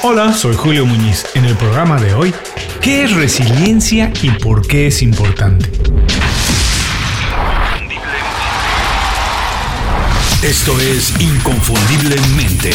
Hola, 0.00 0.32
soy 0.32 0.54
Julio 0.54 0.86
Muñiz. 0.86 1.26
En 1.34 1.44
el 1.44 1.56
programa 1.56 1.96
de 1.96 2.14
hoy, 2.14 2.32
¿qué 2.80 3.02
es 3.02 3.16
resiliencia 3.16 4.12
y 4.22 4.30
por 4.30 4.64
qué 4.64 4.86
es 4.86 5.02
importante? 5.02 5.68
Esto 10.40 10.78
es 10.78 11.20
Inconfundiblemente. 11.20 12.70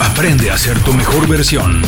Aprende 0.00 0.52
a 0.52 0.56
ser 0.56 0.78
tu 0.78 0.92
mejor 0.92 1.26
versión. 1.26 1.82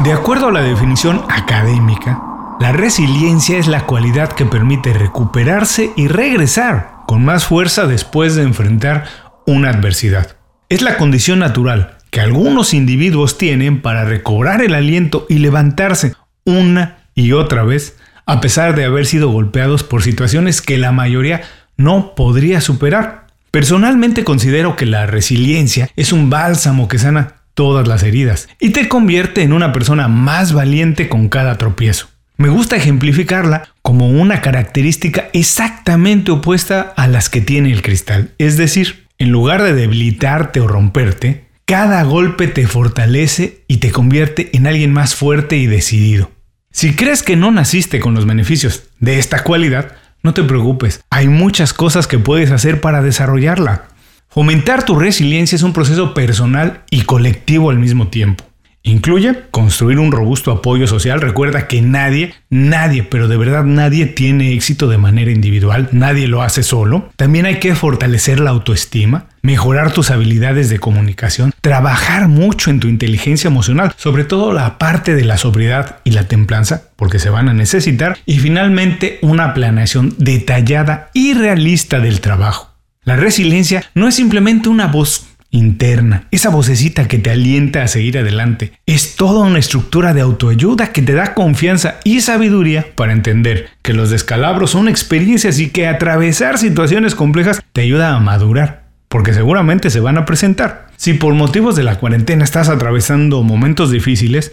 De 0.00 0.12
acuerdo 0.12 0.48
a 0.48 0.52
la 0.52 0.62
definición 0.62 1.24
académica, 1.28 2.20
la 2.58 2.72
resiliencia 2.72 3.56
es 3.56 3.68
la 3.68 3.86
cualidad 3.86 4.32
que 4.32 4.46
permite 4.46 4.92
recuperarse 4.92 5.92
y 5.94 6.08
regresar 6.08 7.04
con 7.06 7.24
más 7.24 7.46
fuerza 7.46 7.86
después 7.86 8.34
de 8.34 8.42
enfrentar 8.42 9.31
una 9.52 9.70
adversidad. 9.70 10.36
Es 10.68 10.82
la 10.82 10.96
condición 10.96 11.38
natural 11.38 11.98
que 12.10 12.20
algunos 12.20 12.74
individuos 12.74 13.38
tienen 13.38 13.82
para 13.82 14.04
recobrar 14.04 14.62
el 14.62 14.74
aliento 14.74 15.26
y 15.28 15.38
levantarse 15.38 16.14
una 16.44 17.06
y 17.14 17.32
otra 17.32 17.62
vez 17.62 17.96
a 18.26 18.40
pesar 18.40 18.74
de 18.74 18.84
haber 18.84 19.06
sido 19.06 19.30
golpeados 19.30 19.82
por 19.82 20.02
situaciones 20.02 20.62
que 20.62 20.78
la 20.78 20.92
mayoría 20.92 21.42
no 21.76 22.14
podría 22.14 22.60
superar. 22.60 23.26
Personalmente 23.50 24.24
considero 24.24 24.76
que 24.76 24.86
la 24.86 25.06
resiliencia 25.06 25.90
es 25.96 26.12
un 26.12 26.30
bálsamo 26.30 26.88
que 26.88 26.98
sana 26.98 27.36
todas 27.54 27.86
las 27.86 28.02
heridas 28.02 28.48
y 28.58 28.70
te 28.70 28.88
convierte 28.88 29.42
en 29.42 29.52
una 29.52 29.72
persona 29.72 30.08
más 30.08 30.52
valiente 30.52 31.08
con 31.08 31.28
cada 31.28 31.58
tropiezo. 31.58 32.08
Me 32.38 32.48
gusta 32.48 32.76
ejemplificarla 32.76 33.68
como 33.82 34.08
una 34.08 34.40
característica 34.40 35.28
exactamente 35.32 36.30
opuesta 36.30 36.92
a 36.96 37.06
las 37.06 37.28
que 37.28 37.40
tiene 37.40 37.70
el 37.70 37.82
cristal. 37.82 38.30
Es 38.38 38.56
decir, 38.56 39.06
en 39.22 39.30
lugar 39.30 39.62
de 39.62 39.72
debilitarte 39.72 40.60
o 40.60 40.66
romperte, 40.66 41.46
cada 41.64 42.02
golpe 42.02 42.48
te 42.48 42.66
fortalece 42.66 43.64
y 43.68 43.76
te 43.76 43.92
convierte 43.92 44.50
en 44.56 44.66
alguien 44.66 44.92
más 44.92 45.14
fuerte 45.14 45.56
y 45.56 45.66
decidido. 45.66 46.32
Si 46.72 46.94
crees 46.96 47.22
que 47.22 47.36
no 47.36 47.52
naciste 47.52 48.00
con 48.00 48.14
los 48.14 48.26
beneficios 48.26 48.90
de 48.98 49.20
esta 49.20 49.44
cualidad, 49.44 49.92
no 50.24 50.34
te 50.34 50.42
preocupes, 50.42 51.04
hay 51.08 51.28
muchas 51.28 51.72
cosas 51.72 52.08
que 52.08 52.18
puedes 52.18 52.50
hacer 52.50 52.80
para 52.80 53.00
desarrollarla. 53.00 53.84
Fomentar 54.28 54.84
tu 54.84 54.98
resiliencia 54.98 55.54
es 55.54 55.62
un 55.62 55.72
proceso 55.72 56.14
personal 56.14 56.82
y 56.90 57.02
colectivo 57.02 57.70
al 57.70 57.78
mismo 57.78 58.08
tiempo. 58.08 58.44
Incluye 58.84 59.44
construir 59.50 59.98
un 60.00 60.10
robusto 60.10 60.50
apoyo 60.50 60.86
social. 60.86 61.20
Recuerda 61.20 61.68
que 61.68 61.82
nadie, 61.82 62.34
nadie, 62.50 63.04
pero 63.04 63.28
de 63.28 63.36
verdad 63.36 63.64
nadie 63.64 64.06
tiene 64.06 64.52
éxito 64.52 64.88
de 64.88 64.98
manera 64.98 65.30
individual, 65.30 65.88
nadie 65.92 66.26
lo 66.26 66.42
hace 66.42 66.62
solo. 66.64 67.10
También 67.16 67.46
hay 67.46 67.60
que 67.60 67.76
fortalecer 67.76 68.40
la 68.40 68.50
autoestima, 68.50 69.26
mejorar 69.40 69.92
tus 69.92 70.10
habilidades 70.10 70.68
de 70.68 70.80
comunicación, 70.80 71.52
trabajar 71.60 72.26
mucho 72.26 72.70
en 72.70 72.80
tu 72.80 72.88
inteligencia 72.88 73.48
emocional, 73.48 73.94
sobre 73.96 74.24
todo 74.24 74.52
la 74.52 74.78
parte 74.78 75.14
de 75.14 75.24
la 75.24 75.38
sobriedad 75.38 75.98
y 76.02 76.10
la 76.10 76.26
templanza, 76.26 76.82
porque 76.96 77.20
se 77.20 77.30
van 77.30 77.48
a 77.48 77.54
necesitar, 77.54 78.18
y 78.26 78.38
finalmente 78.38 79.18
una 79.22 79.54
planeación 79.54 80.14
detallada 80.18 81.10
y 81.14 81.34
realista 81.34 82.00
del 82.00 82.20
trabajo. 82.20 82.72
La 83.04 83.16
resiliencia 83.16 83.84
no 83.94 84.06
es 84.06 84.14
simplemente 84.14 84.68
una 84.68 84.86
voz 84.86 85.26
interna, 85.52 86.26
esa 86.30 86.48
vocecita 86.48 87.06
que 87.06 87.18
te 87.18 87.30
alienta 87.30 87.82
a 87.82 87.88
seguir 87.88 88.18
adelante. 88.18 88.72
Es 88.86 89.16
toda 89.16 89.46
una 89.46 89.58
estructura 89.58 90.14
de 90.14 90.22
autoayuda 90.22 90.88
que 90.88 91.02
te 91.02 91.12
da 91.12 91.34
confianza 91.34 91.96
y 92.04 92.22
sabiduría 92.22 92.86
para 92.96 93.12
entender 93.12 93.68
que 93.82 93.92
los 93.92 94.10
descalabros 94.10 94.70
son 94.70 94.88
experiencias 94.88 95.60
y 95.60 95.68
que 95.68 95.86
atravesar 95.86 96.58
situaciones 96.58 97.14
complejas 97.14 97.62
te 97.72 97.82
ayuda 97.82 98.16
a 98.16 98.20
madurar, 98.20 98.86
porque 99.08 99.34
seguramente 99.34 99.90
se 99.90 100.00
van 100.00 100.18
a 100.18 100.24
presentar. 100.24 100.88
Si 100.96 101.14
por 101.14 101.34
motivos 101.34 101.76
de 101.76 101.84
la 101.84 101.98
cuarentena 101.98 102.44
estás 102.44 102.68
atravesando 102.68 103.42
momentos 103.42 103.90
difíciles, 103.90 104.52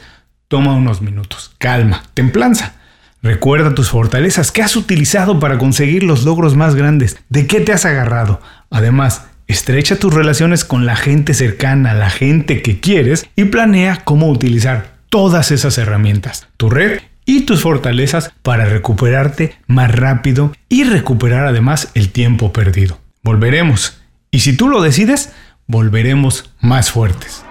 toma 0.49 0.75
unos 0.75 1.01
minutos, 1.01 1.55
calma, 1.57 2.03
templanza. 2.13 2.73
Recuerda 3.21 3.75
tus 3.75 3.89
fortalezas 3.89 4.51
que 4.51 4.61
has 4.61 4.75
utilizado 4.75 5.39
para 5.39 5.57
conseguir 5.57 6.03
los 6.03 6.23
logros 6.23 6.55
más 6.55 6.75
grandes, 6.75 7.17
de 7.29 7.47
qué 7.47 7.61
te 7.61 7.71
has 7.71 7.85
agarrado. 7.85 8.41
Además, 8.69 9.28
Estrecha 9.49 9.95
tus 9.95 10.13
relaciones 10.13 10.63
con 10.63 10.85
la 10.85 10.95
gente 10.95 11.33
cercana, 11.33 11.95
la 11.95 12.11
gente 12.11 12.61
que 12.61 12.79
quieres 12.79 13.25
y 13.35 13.45
planea 13.45 14.03
cómo 14.03 14.29
utilizar 14.29 14.99
todas 15.09 15.49
esas 15.49 15.79
herramientas, 15.79 16.47
tu 16.55 16.69
red 16.69 17.01
y 17.25 17.47
tus 17.47 17.63
fortalezas 17.63 18.31
para 18.43 18.65
recuperarte 18.65 19.55
más 19.65 19.91
rápido 19.91 20.53
y 20.69 20.83
recuperar 20.83 21.47
además 21.47 21.89
el 21.95 22.11
tiempo 22.11 22.53
perdido. 22.53 22.99
Volveremos. 23.23 23.99
Y 24.29 24.41
si 24.41 24.55
tú 24.55 24.69
lo 24.69 24.83
decides, 24.83 25.33
volveremos 25.65 26.53
más 26.61 26.91
fuertes. 26.91 27.43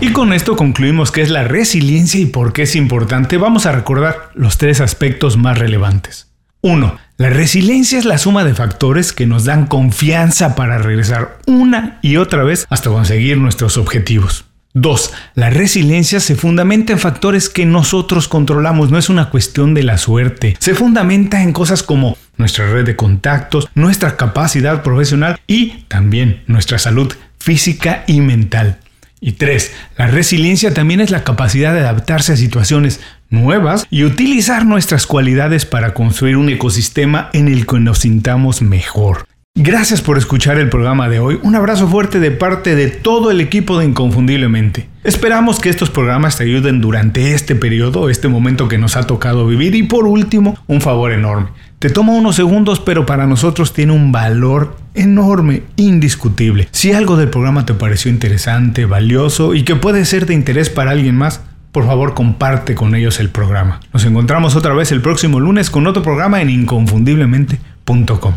Y 0.00 0.12
con 0.12 0.32
esto 0.32 0.54
concluimos 0.54 1.10
qué 1.10 1.22
es 1.22 1.30
la 1.30 1.42
resiliencia 1.42 2.20
y 2.20 2.26
por 2.26 2.52
qué 2.52 2.62
es 2.62 2.76
importante. 2.76 3.36
Vamos 3.36 3.66
a 3.66 3.72
recordar 3.72 4.30
los 4.34 4.58
tres 4.58 4.80
aspectos 4.80 5.36
más 5.36 5.58
relevantes. 5.58 6.30
1. 6.60 6.98
La 7.20 7.28
resiliencia 7.28 7.98
es 7.98 8.06
la 8.06 8.16
suma 8.16 8.44
de 8.44 8.54
factores 8.54 9.12
que 9.12 9.26
nos 9.26 9.44
dan 9.44 9.66
confianza 9.66 10.54
para 10.54 10.78
regresar 10.78 11.36
una 11.46 11.98
y 12.00 12.16
otra 12.16 12.44
vez 12.44 12.66
hasta 12.70 12.88
conseguir 12.88 13.36
nuestros 13.36 13.76
objetivos. 13.76 14.46
2. 14.72 15.12
La 15.34 15.50
resiliencia 15.50 16.18
se 16.18 16.34
fundamenta 16.34 16.94
en 16.94 16.98
factores 16.98 17.50
que 17.50 17.66
nosotros 17.66 18.26
controlamos, 18.26 18.90
no 18.90 18.96
es 18.96 19.10
una 19.10 19.28
cuestión 19.28 19.74
de 19.74 19.82
la 19.82 19.98
suerte. 19.98 20.56
Se 20.60 20.74
fundamenta 20.74 21.42
en 21.42 21.52
cosas 21.52 21.82
como 21.82 22.16
nuestra 22.38 22.72
red 22.72 22.86
de 22.86 22.96
contactos, 22.96 23.68
nuestra 23.74 24.16
capacidad 24.16 24.82
profesional 24.82 25.38
y 25.46 25.84
también 25.88 26.42
nuestra 26.46 26.78
salud 26.78 27.12
física 27.38 28.02
y 28.06 28.22
mental. 28.22 28.78
Y 29.20 29.32
3. 29.32 29.72
La 29.98 30.06
resiliencia 30.06 30.72
también 30.72 31.02
es 31.02 31.10
la 31.10 31.22
capacidad 31.22 31.74
de 31.74 31.80
adaptarse 31.80 32.32
a 32.32 32.36
situaciones 32.38 33.00
nuevas 33.30 33.86
y 33.90 34.04
utilizar 34.04 34.66
nuestras 34.66 35.06
cualidades 35.06 35.64
para 35.64 35.94
construir 35.94 36.36
un 36.36 36.48
ecosistema 36.48 37.30
en 37.32 37.48
el 37.48 37.66
que 37.66 37.80
nos 37.80 38.00
sintamos 38.00 38.60
mejor. 38.60 39.26
Gracias 39.56 40.00
por 40.00 40.16
escuchar 40.16 40.58
el 40.58 40.68
programa 40.68 41.08
de 41.08 41.18
hoy. 41.18 41.40
Un 41.42 41.56
abrazo 41.56 41.88
fuerte 41.88 42.20
de 42.20 42.30
parte 42.30 42.76
de 42.76 42.88
todo 42.88 43.32
el 43.32 43.40
equipo 43.40 43.78
de 43.78 43.84
Inconfundiblemente. 43.84 44.88
Esperamos 45.02 45.58
que 45.58 45.68
estos 45.68 45.90
programas 45.90 46.36
te 46.36 46.44
ayuden 46.44 46.80
durante 46.80 47.34
este 47.34 47.56
periodo, 47.56 48.08
este 48.08 48.28
momento 48.28 48.68
que 48.68 48.78
nos 48.78 48.96
ha 48.96 49.08
tocado 49.08 49.46
vivir. 49.46 49.74
Y 49.74 49.82
por 49.82 50.06
último, 50.06 50.56
un 50.68 50.80
favor 50.80 51.10
enorme. 51.12 51.48
Te 51.80 51.90
toma 51.90 52.12
unos 52.12 52.36
segundos, 52.36 52.78
pero 52.78 53.06
para 53.06 53.26
nosotros 53.26 53.72
tiene 53.72 53.92
un 53.92 54.12
valor 54.12 54.76
enorme, 54.94 55.62
indiscutible. 55.76 56.68
Si 56.70 56.92
algo 56.92 57.16
del 57.16 57.28
programa 57.28 57.66
te 57.66 57.74
pareció 57.74 58.10
interesante, 58.10 58.86
valioso 58.86 59.54
y 59.54 59.64
que 59.64 59.76
puede 59.76 60.04
ser 60.04 60.26
de 60.26 60.34
interés 60.34 60.70
para 60.70 60.92
alguien 60.92 61.16
más, 61.16 61.40
por 61.72 61.86
favor 61.86 62.14
comparte 62.14 62.74
con 62.74 62.94
ellos 62.94 63.20
el 63.20 63.30
programa. 63.30 63.80
Nos 63.92 64.04
encontramos 64.04 64.56
otra 64.56 64.74
vez 64.74 64.92
el 64.92 65.02
próximo 65.02 65.40
lunes 65.40 65.70
con 65.70 65.86
otro 65.86 66.02
programa 66.02 66.40
en 66.40 66.50
inconfundiblemente.com. 66.50 68.34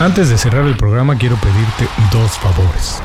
Antes 0.00 0.28
de 0.28 0.38
cerrar 0.38 0.64
el 0.66 0.76
programa 0.76 1.18
quiero 1.18 1.36
pedirte 1.36 1.88
dos 2.12 2.32
favores. 2.38 3.02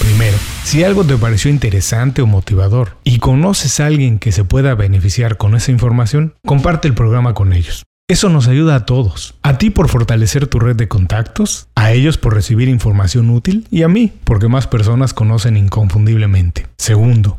Primero, 0.00 0.36
si 0.64 0.82
algo 0.82 1.04
te 1.04 1.16
pareció 1.16 1.50
interesante 1.50 2.22
o 2.22 2.26
motivador 2.26 2.96
y 3.04 3.18
conoces 3.18 3.78
a 3.78 3.86
alguien 3.86 4.18
que 4.18 4.32
se 4.32 4.42
pueda 4.42 4.74
beneficiar 4.74 5.36
con 5.36 5.54
esa 5.54 5.70
información, 5.70 6.34
comparte 6.44 6.88
el 6.88 6.94
programa 6.94 7.34
con 7.34 7.52
ellos. 7.52 7.84
Eso 8.08 8.28
nos 8.28 8.48
ayuda 8.48 8.74
a 8.74 8.84
todos. 8.84 9.36
A 9.42 9.58
ti 9.58 9.70
por 9.70 9.88
fortalecer 9.88 10.48
tu 10.48 10.58
red 10.58 10.74
de 10.74 10.88
contactos, 10.88 11.68
a 11.76 11.92
ellos 11.92 12.18
por 12.18 12.34
recibir 12.34 12.68
información 12.68 13.30
útil 13.30 13.66
y 13.70 13.84
a 13.84 13.88
mí 13.88 14.12
porque 14.24 14.48
más 14.48 14.66
personas 14.66 15.14
conocen 15.14 15.56
inconfundiblemente. 15.56 16.66
Segundo, 16.76 17.38